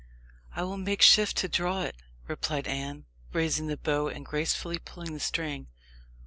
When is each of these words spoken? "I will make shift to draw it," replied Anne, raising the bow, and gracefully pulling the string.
"I 0.55 0.63
will 0.63 0.77
make 0.79 1.03
shift 1.03 1.37
to 1.37 1.47
draw 1.47 1.83
it," 1.83 1.95
replied 2.27 2.67
Anne, 2.67 3.05
raising 3.33 3.67
the 3.67 3.77
bow, 3.77 4.07
and 4.07 4.25
gracefully 4.25 4.79
pulling 4.79 5.13
the 5.13 5.19
string. 5.19 5.67